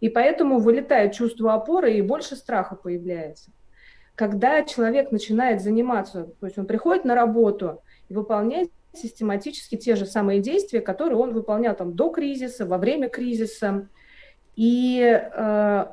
и 0.00 0.08
поэтому 0.08 0.58
вылетает 0.58 1.12
чувство 1.12 1.54
опоры 1.54 1.94
и 1.94 2.02
больше 2.02 2.34
страха 2.34 2.74
появляется. 2.74 3.52
Когда 4.16 4.64
человек 4.64 5.12
начинает 5.12 5.62
заниматься, 5.62 6.24
то 6.40 6.46
есть 6.46 6.58
он 6.58 6.66
приходит 6.66 7.04
на 7.04 7.14
работу 7.14 7.82
и 8.08 8.14
выполняет 8.14 8.72
систематически 8.92 9.76
те 9.76 9.94
же 9.94 10.06
самые 10.06 10.40
действия, 10.40 10.80
которые 10.80 11.18
он 11.18 11.32
выполнял 11.32 11.76
там 11.76 11.94
до 11.94 12.10
кризиса, 12.10 12.66
во 12.66 12.78
время 12.78 13.08
кризиса, 13.08 13.88
и 14.58 15.00
э, 15.00 15.86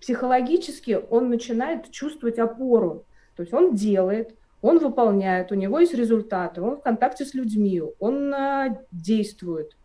психологически 0.00 0.98
он 1.10 1.28
начинает 1.28 1.90
чувствовать 1.90 2.38
опору. 2.38 3.04
То 3.36 3.42
есть 3.42 3.52
он 3.52 3.74
делает, 3.74 4.34
он 4.62 4.78
выполняет, 4.78 5.52
у 5.52 5.54
него 5.54 5.78
есть 5.80 5.92
результаты, 5.92 6.62
он 6.62 6.78
в 6.78 6.80
контакте 6.80 7.26
с 7.26 7.34
людьми, 7.34 7.82
он 7.98 8.32
э, 8.32 8.78
действует. 8.90 9.76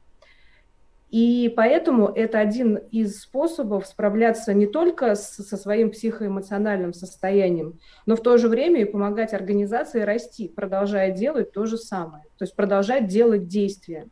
И 1.09 1.53
поэтому 1.53 2.07
это 2.07 2.39
один 2.39 2.77
из 2.77 3.19
способов 3.19 3.85
справляться 3.85 4.53
не 4.53 4.65
только 4.65 5.15
с, 5.15 5.35
со 5.35 5.57
своим 5.57 5.91
психоэмоциональным 5.91 6.93
состоянием, 6.93 7.79
но 8.05 8.15
в 8.15 8.21
то 8.21 8.37
же 8.37 8.47
время 8.47 8.79
и 8.79 8.85
помогать 8.85 9.33
организации 9.33 9.99
расти, 9.99 10.47
продолжая 10.47 11.11
делать 11.11 11.51
то 11.51 11.65
же 11.65 11.77
самое. 11.77 12.23
То 12.37 12.45
есть 12.45 12.55
продолжать 12.55 13.07
делать 13.07 13.49
действия 13.49 14.07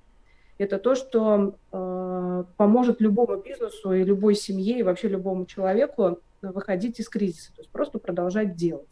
это 0.58 0.78
то, 0.80 0.96
что 0.96 1.58
э, 1.72 2.44
поможет 2.58 3.02
любому 3.02 3.38
бизнесу 3.38 3.94
и 3.94 4.04
любой 4.04 4.36
семье, 4.36 4.80
и 4.80 4.84
вообще 4.84 5.08
любому 5.08 5.46
человеку 5.46 6.20
выходить 6.42 7.00
из 7.00 7.10
кризиса, 7.10 7.54
то 7.56 7.62
есть 7.62 7.72
просто 7.72 8.00
продолжать 8.00 8.56
делать. 8.56 8.90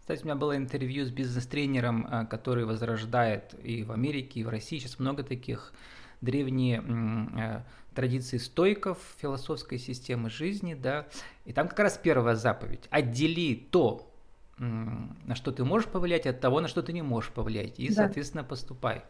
Кстати, 0.00 0.22
у 0.22 0.24
меня 0.24 0.34
было 0.34 0.56
интервью 0.56 1.06
с 1.06 1.10
бизнес-тренером, 1.10 2.06
э, 2.06 2.26
который 2.26 2.64
возрождает 2.64 3.54
и 3.62 3.84
в 3.84 3.92
Америке, 3.92 4.40
и 4.40 4.44
в 4.44 4.48
России. 4.48 4.78
Сейчас 4.78 4.98
много 4.98 5.22
таких 5.22 5.72
древние 6.20 6.82
э, 6.82 7.62
традиции 7.94 8.38
стойков 8.38 8.98
философской 9.18 9.78
системы 9.78 10.28
жизни, 10.28 10.74
да. 10.74 11.06
И 11.44 11.52
там 11.52 11.68
как 11.68 11.78
раз 11.78 11.98
первая 12.02 12.34
заповедь. 12.34 12.86
Отдели 12.90 13.54
то, 13.54 14.10
на 14.58 15.34
что 15.34 15.52
ты 15.52 15.64
можешь 15.64 15.88
повлиять, 15.88 16.26
от 16.26 16.40
того, 16.40 16.60
на 16.60 16.68
что 16.68 16.82
ты 16.82 16.92
не 16.92 17.02
можешь 17.02 17.30
повлиять. 17.30 17.78
И, 17.78 17.88
да. 17.88 17.94
соответственно, 17.94 18.44
поступай. 18.44 19.04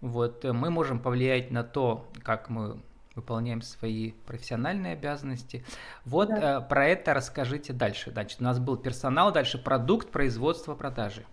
Вот, 0.00 0.44
э, 0.44 0.52
мы 0.52 0.70
можем 0.70 0.98
повлиять 0.98 1.50
на 1.50 1.64
то, 1.64 2.06
как 2.22 2.48
мы 2.48 2.76
выполняем 3.14 3.62
свои 3.62 4.12
профессиональные 4.26 4.92
обязанности. 4.92 5.64
Вот 6.04 6.28
да. 6.28 6.58
э, 6.58 6.68
про 6.68 6.86
это 6.86 7.14
расскажите 7.14 7.72
дальше. 7.72 8.10
Значит, 8.10 8.40
у 8.40 8.44
нас 8.44 8.58
был 8.58 8.76
персонал, 8.76 9.32
дальше 9.32 9.58
продукт, 9.58 10.10
производство, 10.10 10.74
продажи. 10.74 11.24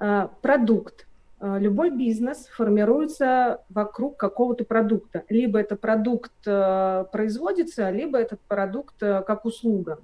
А, 0.00 0.28
продукт. 0.42 1.06
А, 1.40 1.58
любой 1.58 1.90
бизнес 1.90 2.46
формируется 2.46 3.60
вокруг 3.68 4.16
какого-то 4.16 4.64
продукта. 4.64 5.24
Либо 5.28 5.58
это 5.58 5.76
продукт 5.76 6.32
э, 6.46 7.04
производится, 7.12 7.90
либо 7.90 8.18
этот 8.18 8.40
продукт 8.40 9.02
э, 9.02 9.22
как 9.22 9.44
услуга. 9.44 9.98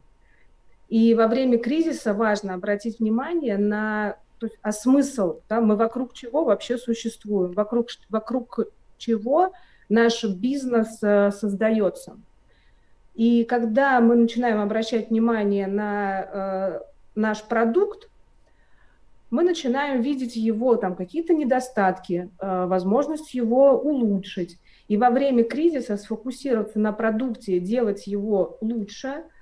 И 0.90 1.14
во 1.14 1.28
время 1.28 1.58
кризиса 1.58 2.12
важно 2.12 2.54
обратить 2.54 2.98
внимание 2.98 3.56
на 3.56 4.16
то 4.40 4.46
есть, 4.46 4.58
а 4.62 4.72
смысл, 4.72 5.40
да, 5.50 5.60
мы 5.60 5.76
вокруг 5.76 6.14
чего 6.14 6.44
вообще 6.44 6.78
существуем, 6.78 7.52
вокруг, 7.52 7.88
вокруг 8.08 8.60
чего 8.96 9.52
наш 9.90 10.24
бизнес 10.24 10.98
э, 11.02 11.30
создается. 11.30 12.16
И 13.14 13.44
когда 13.44 14.00
мы 14.00 14.16
начинаем 14.16 14.60
обращать 14.60 15.10
внимание 15.10 15.66
на 15.66 16.22
э, 16.22 16.80
наш 17.14 17.42
продукт, 17.42 18.08
мы 19.30 19.42
начинаем 19.44 20.00
видеть 20.00 20.36
его 20.36 20.76
там 20.76 20.96
какие-то 20.96 21.34
недостатки, 21.34 22.30
э, 22.38 22.66
возможность 22.66 23.34
его 23.34 23.78
улучшить. 23.78 24.58
И 24.88 24.96
во 24.96 25.10
время 25.10 25.44
кризиса 25.44 25.98
сфокусироваться 25.98 26.78
на 26.78 26.92
продукте, 26.92 27.60
делать 27.60 28.06
его 28.06 28.56
лучше– 28.62 29.24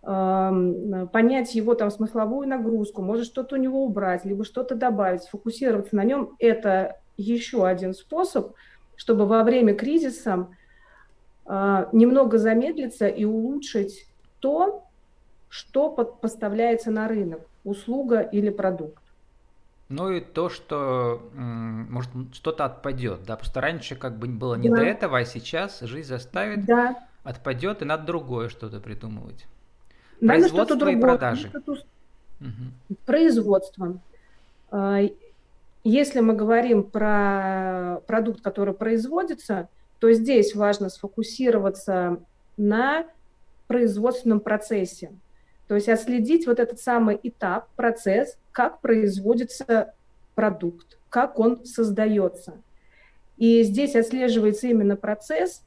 понять 0.00 1.54
его 1.54 1.74
там 1.74 1.90
смысловую 1.90 2.48
нагрузку, 2.48 3.02
может 3.02 3.26
что-то 3.26 3.56
у 3.56 3.58
него 3.58 3.84
убрать, 3.84 4.24
либо 4.24 4.44
что-то 4.44 4.74
добавить, 4.74 5.24
сфокусироваться 5.24 5.96
на 5.96 6.04
нем, 6.04 6.36
это 6.38 7.00
еще 7.16 7.66
один 7.66 7.94
способ, 7.94 8.54
чтобы 8.96 9.26
во 9.26 9.42
время 9.42 9.74
кризиса 9.74 10.48
а, 11.44 11.88
немного 11.92 12.38
замедлиться 12.38 13.08
и 13.08 13.24
улучшить 13.24 14.06
то, 14.38 14.84
что 15.48 15.90
поставляется 15.90 16.90
на 16.90 17.08
рынок, 17.08 17.40
услуга 17.64 18.20
или 18.20 18.50
продукт. 18.50 19.02
Ну 19.88 20.10
и 20.10 20.20
то, 20.20 20.50
что 20.50 21.22
может 21.32 22.10
что-то 22.34 22.66
отпадет, 22.66 23.22
да, 23.26 23.36
просто 23.36 23.62
раньше 23.62 23.96
как 23.96 24.18
бы 24.18 24.26
было 24.26 24.56
не 24.56 24.68
да. 24.68 24.76
до 24.76 24.82
этого, 24.82 25.18
а 25.18 25.24
сейчас 25.24 25.80
жизнь 25.80 26.08
заставит, 26.08 26.66
да. 26.66 26.98
отпадет 27.24 27.80
и 27.80 27.86
надо 27.86 28.04
другое 28.04 28.50
что-то 28.50 28.80
придумывать. 28.80 29.46
Надо 30.20 30.48
что-то 30.48 30.76
другое. 30.76 31.00
продажи. 31.00 31.50
Угу. 32.40 32.96
Производство. 33.06 33.98
А, 34.70 35.00
если 35.84 36.20
мы 36.20 36.34
говорим 36.34 36.82
про 36.82 38.00
продукт, 38.06 38.40
который 38.42 38.74
производится, 38.74 39.68
то 39.98 40.12
здесь 40.12 40.54
важно 40.54 40.88
сфокусироваться 40.88 42.20
на 42.56 43.06
производственном 43.66 44.40
процессе. 44.40 45.12
То 45.66 45.74
есть 45.74 45.88
отследить 45.88 46.46
вот 46.46 46.58
этот 46.58 46.80
самый 46.80 47.18
этап, 47.22 47.68
процесс, 47.76 48.38
как 48.52 48.80
производится 48.80 49.92
продукт, 50.34 50.98
как 51.10 51.38
он 51.38 51.64
создается. 51.64 52.54
И 53.36 53.62
здесь 53.62 53.94
отслеживается 53.94 54.66
именно 54.66 54.96
процесс 54.96 55.62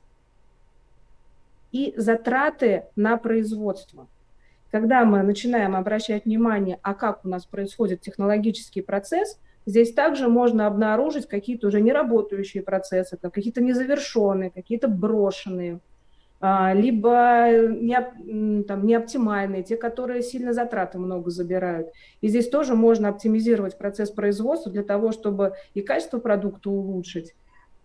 и 1.71 1.93
затраты 1.95 2.85
на 2.95 3.17
производство. 3.17 4.07
Когда 4.71 5.05
мы 5.05 5.21
начинаем 5.21 5.75
обращать 5.75 6.25
внимание, 6.25 6.79
а 6.81 6.93
как 6.93 7.25
у 7.25 7.29
нас 7.29 7.45
происходит 7.45 8.01
технологический 8.01 8.81
процесс, 8.81 9.39
здесь 9.65 9.93
также 9.93 10.27
можно 10.29 10.65
обнаружить 10.65 11.27
какие-то 11.27 11.67
уже 11.67 11.81
неработающие 11.81 12.63
процессы, 12.63 13.17
какие-то 13.17 13.61
незавершенные, 13.61 14.49
какие-то 14.49 14.87
брошенные– 14.87 15.79
а, 16.43 16.73
либо 16.73 17.49
не, 17.69 18.63
там, 18.63 18.87
не 18.87 18.95
оптимальные, 18.95 19.61
те, 19.61 19.77
которые 19.77 20.23
сильно 20.23 20.53
затраты 20.53 20.97
много 20.97 21.29
забирают. 21.29 21.89
И 22.21 22.29
здесь 22.29 22.49
тоже 22.49 22.73
можно 22.73 23.09
оптимизировать 23.09 23.77
процесс 23.77 24.09
производства 24.09 24.71
для 24.71 24.81
того, 24.81 25.11
чтобы 25.11 25.53
и 25.75 25.81
качество 25.81 26.17
продукта 26.17 26.71
улучшить, 26.71 27.35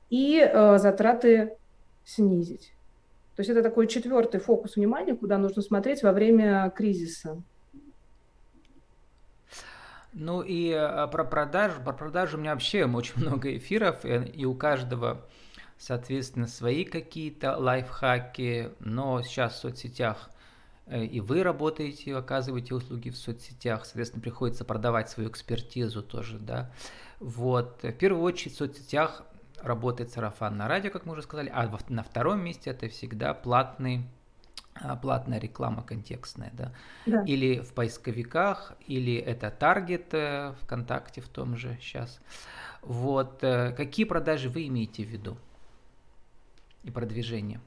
и 0.09 0.41
э, 0.41 0.79
затраты 0.79 1.53
снизить. 2.07 2.73
То 3.37 3.41
есть 3.41 3.51
это 3.51 3.63
такой 3.63 3.87
четвертый 3.87 4.41
фокус 4.41 4.77
внимания, 4.77 5.15
куда 5.15 5.39
нужно 5.39 5.63
смотреть 5.63 6.03
во 6.03 6.13
время 6.13 6.73
кризиса. 6.75 7.43
Ну 10.13 10.41
и 10.41 10.71
э, 10.71 11.07
про 11.09 11.25
продажу. 11.25 11.83
Про 11.85 11.93
продажу 11.93 12.39
у 12.39 12.41
меня 12.41 12.53
вообще 12.53 12.87
очень 12.87 13.15
много 13.21 13.55
эфиров, 13.55 14.05
и 14.05 14.45
у 14.47 14.55
каждого 14.55 15.27
соответственно, 15.79 16.47
свои 16.47 16.85
какие-то 16.85 17.57
лайфхаки, 17.57 18.71
но 18.81 19.23
сейчас 19.23 19.55
в 19.55 19.59
соцсетях 19.59 20.31
э, 20.87 21.05
и 21.05 21.21
вы 21.21 21.43
работаете, 21.43 22.17
оказываете 22.17 22.75
услуги 22.75 23.11
в 23.11 23.17
соцсетях, 23.17 23.85
соответственно, 23.85 24.23
приходится 24.23 24.65
продавать 24.65 25.11
свою 25.11 25.29
экспертизу 25.29 26.03
тоже, 26.03 26.39
да. 26.39 26.71
Вот, 27.21 27.83
в 27.83 27.93
первую 27.93 28.23
очередь 28.23 28.55
в 28.55 28.59
соцсетях 28.59 29.23
работает 29.67 30.11
сарафан 30.11 30.57
на 30.57 30.69
радио, 30.69 30.91
как 30.91 31.07
мы 31.07 31.13
уже 31.13 31.23
сказали, 31.23 31.51
а 31.53 31.71
на 31.89 32.03
втором 32.03 32.41
месте 32.41 32.71
это 32.71 32.89
всегда 32.89 33.35
платный 33.35 34.05
а, 34.75 34.97
платная 34.97 35.41
реклама 35.41 35.83
контекстная, 35.83 36.53
да? 36.53 36.73
да, 37.07 37.23
или 37.23 37.61
в 37.61 37.73
поисковиках, 37.73 38.75
или 38.87 39.17
это 39.17 39.51
таргет 39.51 40.13
э, 40.13 40.53
ВКонтакте 40.63 41.23
в 41.23 41.29
том 41.29 41.57
же 41.57 41.79
сейчас. 41.81 42.21
Вот, 42.83 43.43
э, 43.43 43.73
какие 43.73 44.05
продажи 44.05 44.51
вы 44.51 44.67
имеете 44.67 45.03
в 45.03 45.09
виду? 45.09 45.39
и 46.87 46.91
продвижение? 46.91 47.61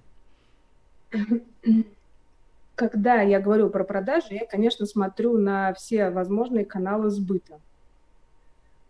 Когда 2.76 3.22
я 3.22 3.40
говорю 3.42 3.70
про 3.70 3.84
продажи, 3.84 4.28
я, 4.32 4.46
конечно, 4.46 4.86
смотрю 4.86 5.38
на 5.38 5.74
все 5.74 6.10
возможные 6.10 6.66
каналы 6.66 7.10
сбыта. 7.10 7.60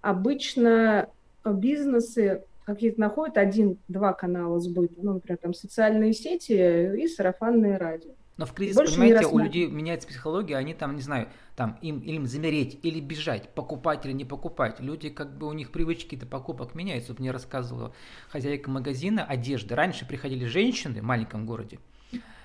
Обычно 0.01 1.09
бизнесы 1.43 2.43
какие-то 2.73 2.99
находят 2.99 3.37
один-два 3.37 4.13
канала 4.13 4.59
сбыта, 4.59 4.95
ну, 4.97 5.13
например, 5.13 5.37
там 5.37 5.53
социальные 5.53 6.13
сети 6.13 6.53
и 6.95 7.07
сарафанное 7.07 7.77
радио. 7.77 8.11
Но 8.39 8.45
в 8.45 8.53
кризис, 8.53 8.77
Больше 8.77 8.95
понимаете, 8.95 9.25
у 9.25 9.37
людей 9.37 9.67
меняется 9.67 10.07
психология, 10.07 10.55
они 10.55 10.73
там, 10.73 10.95
не 10.95 11.01
знаю, 11.01 11.27
там 11.57 11.77
им, 11.81 11.99
им 11.99 12.25
замереть 12.25 12.79
или 12.83 13.01
бежать, 13.01 13.49
покупать 13.49 14.05
или 14.05 14.13
не 14.13 14.23
покупать. 14.23 14.79
Люди, 14.79 15.09
как 15.09 15.37
бы 15.37 15.45
у 15.45 15.51
них 15.51 15.73
привычки 15.73 16.15
до 16.15 16.25
покупок 16.25 16.73
меняются. 16.73 17.11
Вот 17.11 17.19
мне 17.19 17.31
рассказывала 17.31 17.93
хозяйка 18.29 18.69
магазина 18.71 19.25
одежды. 19.25 19.75
Раньше 19.75 20.07
приходили 20.07 20.45
женщины 20.45 21.01
в 21.01 21.03
маленьком 21.03 21.45
городе 21.45 21.79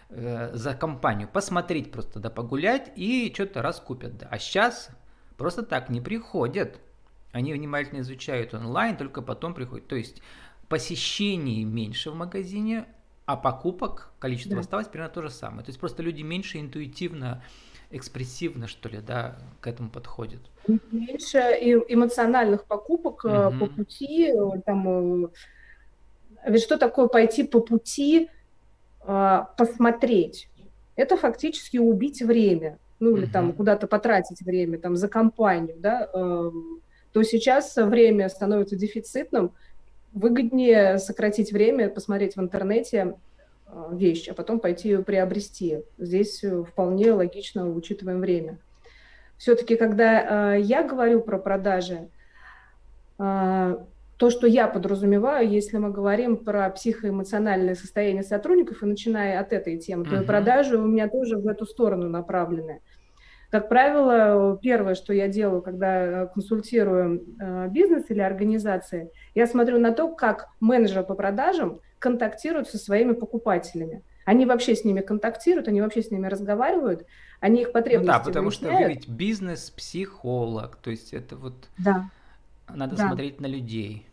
э, 0.08 0.50
за 0.52 0.74
компанию 0.74 1.28
посмотреть 1.32 1.92
просто, 1.92 2.18
да, 2.18 2.28
погулять 2.28 2.90
и 2.96 3.30
что-то 3.32 3.62
раскупят. 3.62 4.18
Да. 4.18 4.26
А 4.32 4.40
сейчас 4.40 4.88
просто 5.36 5.62
так 5.62 5.90
не 5.90 6.00
приходят. 6.00 6.80
Они 7.34 7.52
внимательно 7.52 7.98
изучают 7.98 8.54
онлайн, 8.54 8.96
только 8.96 9.20
потом 9.20 9.54
приходят. 9.54 9.88
То 9.88 9.96
есть 9.96 10.22
посещений 10.68 11.64
меньше 11.64 12.12
в 12.12 12.14
магазине, 12.14 12.86
а 13.26 13.36
покупок, 13.36 14.12
количество 14.20 14.54
да. 14.54 14.60
осталось 14.60 14.86
примерно 14.86 15.12
то 15.12 15.20
же 15.20 15.30
самое. 15.30 15.64
То 15.64 15.70
есть 15.70 15.80
просто 15.80 16.04
люди 16.04 16.22
меньше 16.22 16.60
интуитивно, 16.60 17.42
экспрессивно, 17.90 18.68
что 18.68 18.88
ли, 18.88 19.00
да, 19.00 19.36
к 19.60 19.66
этому 19.66 19.90
подходят. 19.90 20.42
Меньше 20.92 21.38
эмоциональных 21.38 22.66
покупок 22.66 23.24
угу. 23.24 23.58
по 23.58 23.66
пути, 23.66 24.28
э, 24.28 24.60
там, 24.64 25.28
ведь 26.46 26.62
что 26.62 26.78
такое 26.78 27.08
пойти 27.08 27.42
по 27.42 27.60
пути 27.60 28.30
посмотреть? 29.00 30.48
Это 30.94 31.16
фактически 31.16 31.78
убить 31.78 32.22
время, 32.22 32.78
ну 33.00 33.16
или 33.16 33.24
угу. 33.24 33.32
там 33.32 33.52
куда-то 33.52 33.88
потратить 33.88 34.40
время, 34.42 34.78
там 34.78 34.94
за 34.94 35.08
компанию, 35.08 35.74
да, 35.80 36.08
то 37.14 37.22
сейчас 37.22 37.76
время 37.76 38.28
становится 38.28 38.74
дефицитным, 38.74 39.52
выгоднее 40.12 40.98
сократить 40.98 41.52
время, 41.52 41.88
посмотреть 41.88 42.34
в 42.34 42.40
интернете 42.40 43.14
а, 43.68 43.88
вещь, 43.92 44.26
а 44.26 44.34
потом 44.34 44.58
пойти 44.58 44.88
ее 44.88 45.04
приобрести. 45.04 45.84
Здесь 45.96 46.42
э, 46.42 46.64
вполне 46.64 47.12
логично 47.12 47.70
учитываем 47.70 48.20
время. 48.20 48.58
Все-таки, 49.38 49.76
когда 49.76 50.56
э, 50.56 50.60
я 50.62 50.82
говорю 50.82 51.20
про 51.20 51.38
продажи, 51.38 52.08
э, 53.20 53.76
то, 54.16 54.30
что 54.30 54.48
я 54.48 54.66
подразумеваю, 54.66 55.48
если 55.48 55.76
мы 55.78 55.92
говорим 55.92 56.36
про 56.36 56.68
психоэмоциональное 56.70 57.76
состояние 57.76 58.24
сотрудников, 58.24 58.82
и 58.82 58.86
начиная 58.86 59.38
от 59.38 59.52
этой 59.52 59.78
темы, 59.78 60.04
uh-huh. 60.04 60.10
то 60.10 60.22
и 60.22 60.26
продажи 60.26 60.76
у 60.76 60.84
меня 60.84 61.08
тоже 61.08 61.38
в 61.38 61.46
эту 61.46 61.64
сторону 61.64 62.08
направлены. 62.08 62.80
Как 63.50 63.68
правило, 63.68 64.58
первое, 64.60 64.94
что 64.94 65.12
я 65.12 65.28
делаю, 65.28 65.62
когда 65.62 66.26
консультирую 66.26 67.24
э, 67.40 67.68
бизнес 67.68 68.04
или 68.08 68.20
организации, 68.20 69.10
я 69.34 69.46
смотрю 69.46 69.78
на 69.78 69.92
то, 69.92 70.08
как 70.08 70.48
менеджеры 70.60 71.04
по 71.04 71.14
продажам 71.14 71.80
контактируют 71.98 72.68
со 72.68 72.78
своими 72.78 73.12
покупателями. 73.12 74.02
Они 74.24 74.46
вообще 74.46 74.74
с 74.74 74.84
ними 74.84 75.00
контактируют, 75.00 75.68
они 75.68 75.80
вообще 75.80 76.02
с 76.02 76.10
ними 76.10 76.26
разговаривают, 76.26 77.06
они 77.40 77.62
их 77.62 77.72
потребности 77.72 78.06
ну 78.06 78.18
Да, 78.18 78.24
потому 78.24 78.48
выясняют. 78.48 78.76
что 78.76 78.84
вы 78.84 78.92
ведь 78.94 79.08
бизнес-психолог, 79.08 80.76
то 80.76 80.90
есть 80.90 81.12
это 81.12 81.36
вот 81.36 81.68
да. 81.78 82.10
надо 82.68 82.96
да. 82.96 83.08
смотреть 83.08 83.40
на 83.40 83.46
людей. 83.46 84.06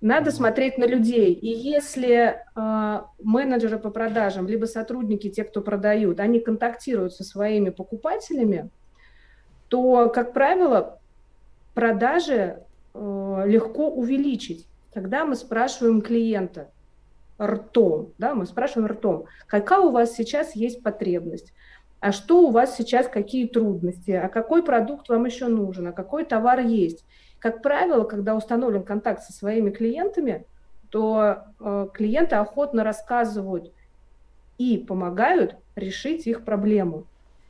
Надо 0.00 0.30
смотреть 0.30 0.76
на 0.76 0.84
людей. 0.84 1.32
И 1.32 1.48
если 1.48 2.36
э, 2.54 3.02
менеджеры 3.22 3.78
по 3.78 3.90
продажам, 3.90 4.46
либо 4.46 4.66
сотрудники, 4.66 5.30
те, 5.30 5.42
кто 5.42 5.62
продают, 5.62 6.20
они 6.20 6.38
контактируют 6.38 7.14
со 7.14 7.24
своими 7.24 7.70
покупателями, 7.70 8.68
то, 9.68 10.10
как 10.10 10.32
правило, 10.34 10.98
продажи 11.74 12.58
э, 12.94 13.42
легко 13.46 13.88
увеличить. 13.88 14.66
Когда 14.92 15.24
мы 15.24 15.34
спрашиваем 15.34 16.02
клиента 16.02 16.70
ртом, 17.40 18.12
да, 18.18 18.34
мы 18.34 18.46
спрашиваем 18.46 18.86
ртом, 18.88 19.24
какая 19.46 19.80
у 19.80 19.90
вас 19.90 20.14
сейчас 20.14 20.54
есть 20.54 20.82
потребность, 20.82 21.52
а 22.00 22.12
что 22.12 22.42
у 22.42 22.50
вас 22.50 22.76
сейчас, 22.76 23.08
какие 23.08 23.46
трудности, 23.46 24.10
а 24.10 24.28
какой 24.28 24.62
продукт 24.62 25.08
вам 25.08 25.24
еще 25.26 25.48
нужен, 25.48 25.88
а 25.88 25.92
какой 25.92 26.24
товар 26.24 26.60
есть. 26.60 27.04
Как 27.38 27.62
правило, 27.62 28.04
когда 28.04 28.34
установлен 28.34 28.82
контакт 28.82 29.22
со 29.22 29.32
своими 29.32 29.70
клиентами, 29.70 30.44
то 30.90 31.44
э, 31.58 31.88
клиенты 31.92 32.36
охотно 32.36 32.84
рассказывают 32.84 33.72
и 34.58 34.78
помогают 34.78 35.56
решить 35.74 36.26
их 36.26 36.44
проблему. 36.44 37.06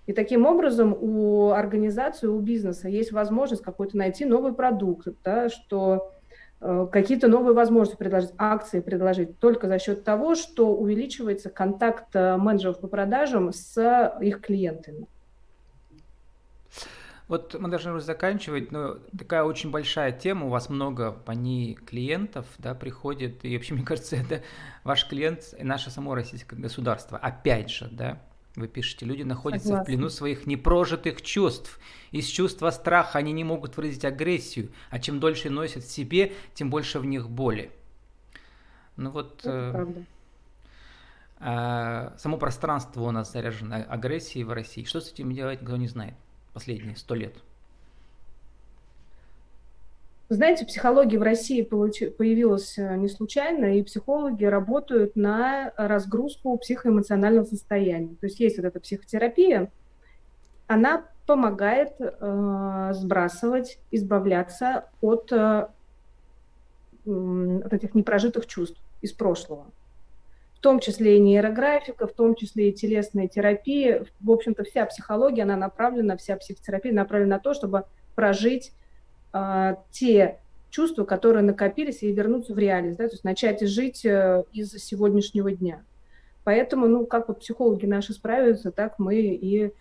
И 0.07 0.13
таким 0.13 0.47
образом 0.47 0.97
у 0.99 1.51
организации, 1.51 2.29
у 2.29 2.39
бизнеса 2.39 2.89
есть 2.89 3.13
возможность 3.13 3.63
какой-то 3.63 3.97
найти 3.97 4.25
новый 4.25 4.53
продукт, 4.53 5.09
да, 5.25 5.49
что 5.49 6.13
какие-то 6.61 7.29
новые 7.29 7.55
возможности 7.55 7.99
предложить, 7.99 8.33
акции 8.39 8.81
предложить 8.81 9.39
только 9.39 9.69
за 9.69 9.79
счет 9.79 10.05
того, 10.05 10.35
что 10.35 10.75
увеличивается 10.75 11.51
контакт 11.51 12.15
э, 12.15 12.37
менеджеров 12.37 12.81
по 12.81 12.89
продажам 12.89 13.53
с 13.53 14.17
их 14.21 14.41
клиентами. 14.41 15.07
Вот 17.29 17.57
мы 17.59 17.69
должны 17.69 17.93
уже 17.93 18.05
заканчивать, 18.05 18.71
но 18.71 18.99
такая 19.19 19.43
очень 19.43 19.71
большая 19.71 20.13
тема, 20.13 20.47
у 20.47 20.49
вас 20.49 20.69
много 20.69 21.11
по 21.11 21.33
ней 21.33 21.75
клиентов, 21.75 22.47
да, 22.59 22.75
приходит, 22.75 23.45
и 23.45 23.57
вообще, 23.57 23.75
мне 23.75 23.85
кажется, 23.85 24.17
это 24.17 24.43
ваш 24.85 25.09
клиент 25.09 25.53
и 25.59 25.65
наше 25.65 25.91
само 25.91 26.15
российское 26.15 26.57
государство, 26.57 27.19
опять 27.19 27.69
же, 27.69 27.89
да, 27.91 28.23
вы 28.57 28.69
пишете, 28.69 29.05
люди 29.05 29.23
находятся 29.23 29.69
Согласна. 29.69 29.85
в 29.85 29.87
плену 29.87 30.09
своих 30.09 30.47
непрожитых 30.47 31.21
чувств. 31.21 31.79
Из 32.11 32.27
чувства 32.27 32.71
страха 32.71 33.19
они 33.19 33.33
не 33.33 33.45
могут 33.45 33.77
выразить 33.77 34.05
агрессию, 34.05 34.71
а 34.91 34.99
чем 34.99 35.21
дольше 35.21 35.51
носят 35.51 35.85
в 35.85 35.91
себе, 35.91 36.33
тем 36.55 36.71
больше 36.71 36.99
в 36.99 37.05
них 37.05 37.29
боли. 37.29 37.71
Ну 38.97 39.11
вот... 39.11 39.41
Это 39.41 39.87
э, 41.41 42.15
э, 42.15 42.19
само 42.19 42.39
пространство 42.39 43.03
у 43.03 43.11
нас 43.11 43.31
заряжено 43.31 43.77
агрессией 43.77 44.45
в 44.45 44.53
России. 44.53 44.85
Что 44.85 45.01
с 45.01 45.13
этим 45.13 45.33
делать, 45.35 45.61
никто 45.61 45.77
не 45.77 45.89
знает 45.89 46.15
последние 46.55 46.97
сто 46.97 47.15
лет? 47.15 47.37
Знаете, 50.29 50.67
психология 50.67 51.19
в 51.19 51.23
России 51.23 51.63
появилась 51.63 52.77
э, 52.79 52.97
не 52.97 53.09
случайно, 53.09 53.79
и 53.79 53.83
психологи 53.85 54.45
работают 54.45 55.15
на 55.15 55.73
разгрузку 55.77 56.59
психоэмоционального 56.59 57.45
состояния. 57.45 58.17
То 58.21 58.27
есть 58.27 58.41
есть 58.41 58.57
вот 58.57 58.67
эта 58.67 58.81
психотерапия, 58.81 59.71
она 60.67 61.05
помогает 61.27 61.93
э, 62.01 62.91
сбрасывать, 62.95 63.79
избавляться 63.93 64.87
от 65.01 65.31
э, 65.31 65.69
вот 67.05 67.73
этих 67.73 67.95
непрожитых 67.95 68.47
чувств 68.47 68.81
из 69.03 69.13
прошлого. 69.13 69.67
В 70.57 70.61
том 70.61 70.81
числе 70.81 71.19
и 71.19 71.21
нейрографика, 71.21 72.09
в 72.09 72.13
том 72.13 72.35
числе 72.35 72.71
и 72.71 72.73
телесная 72.73 73.29
терапия. 73.29 74.05
В 74.19 74.31
общем-то, 74.33 74.65
вся 74.65 74.87
психология, 74.87 75.45
она 75.45 75.57
направлена, 75.57 76.17
вся 76.17 76.37
психотерапия 76.37 76.93
направлена 76.93 77.37
на 77.37 77.41
то, 77.41 77.55
чтобы 77.55 77.85
прожить 78.17 78.73
те 79.91 80.39
чувства, 80.71 81.05
которые 81.05 81.43
накопились, 81.43 82.03
и 82.03 82.13
вернуться 82.13 82.53
в 82.53 82.59
реальность, 82.59 82.99
да, 82.99 83.07
то 83.09 83.15
есть 83.15 83.25
начать 83.25 83.67
жить 83.67 84.05
э, 84.05 84.45
из 84.53 84.73
сегодняшнего 84.73 85.51
дня. 85.51 85.83
Поэтому, 86.45 86.87
ну, 86.87 87.07
как 87.07 87.29
вот 87.29 87.41
психологи 87.41 87.87
наши 87.87 88.13
справятся, 88.13 88.71
так 88.71 88.99
мы 88.99 89.17
и 89.17 89.73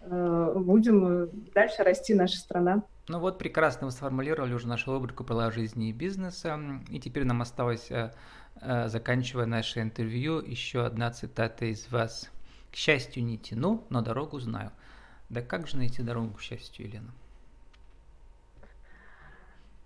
э, 0.00 0.52
будем 0.56 1.24
э, 1.24 1.28
дальше 1.54 1.82
расти 1.82 2.14
наша 2.14 2.38
страна. 2.38 2.82
Ну 3.08 3.20
вот 3.20 3.38
прекрасно 3.38 3.86
вы 3.86 3.92
сформулировали 3.92 4.52
уже 4.54 4.68
нашу 4.68 4.92
рубрику 4.92 5.22
«Правила 5.22 5.50
жизни 5.50 5.90
и 5.90 5.92
бизнеса». 5.92 6.58
И 6.90 6.98
теперь 6.98 7.24
нам 7.24 7.42
осталось, 7.42 7.90
э, 7.90 8.10
заканчивая 8.88 9.46
наше 9.46 9.80
интервью, 9.80 10.40
еще 10.40 10.84
одна 10.84 11.10
цитата 11.10 11.66
из 11.66 11.90
вас. 11.90 12.30
«К 12.72 12.76
счастью 12.76 13.24
не 13.24 13.38
тяну, 13.38 13.84
но 13.90 14.02
дорогу 14.02 14.38
знаю». 14.40 14.72
Да 15.28 15.42
как 15.42 15.68
же 15.68 15.76
найти 15.76 16.02
дорогу 16.02 16.34
к 16.34 16.40
счастью, 16.40 16.86
Елена? 16.86 17.12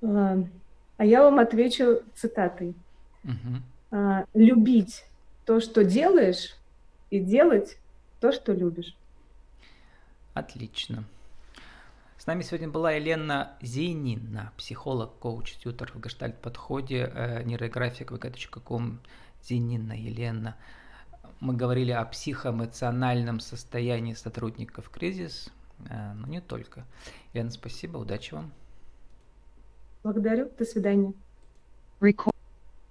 А, 0.02 0.44
я 0.98 1.22
вам 1.22 1.38
отвечу 1.38 2.02
цитатой. 2.14 2.74
Угу. 3.24 4.26
Любить 4.34 5.04
то, 5.44 5.60
что 5.60 5.84
делаешь, 5.84 6.56
и 7.12 7.20
делать 7.20 7.76
то, 8.20 8.32
что 8.32 8.52
любишь. 8.54 8.96
Отлично. 10.32 11.04
С 12.16 12.26
нами 12.26 12.40
сегодня 12.40 12.68
была 12.68 12.92
Елена 12.92 13.52
Зейнина, 13.60 14.52
психолог, 14.56 15.18
коуч, 15.18 15.58
тьютер 15.58 15.92
в 15.92 16.00
гештальт-подходе, 16.00 17.12
э, 17.12 17.42
нейрографик 17.42 18.12
vk.com, 18.12 19.00
Зейнина 19.42 19.92
Елена. 19.92 20.56
Мы 21.40 21.54
говорили 21.54 21.90
о 21.90 22.04
психоэмоциональном 22.06 23.40
состоянии 23.40 24.14
сотрудников 24.14 24.88
кризис, 24.88 25.50
э, 25.90 26.12
но 26.14 26.26
не 26.28 26.40
только. 26.40 26.86
Елена, 27.34 27.50
спасибо, 27.50 27.98
удачи 27.98 28.32
вам. 28.32 28.52
Благодарю, 30.02 30.50
до 30.58 30.64
свидания. 30.64 31.12
Record. 32.00 32.32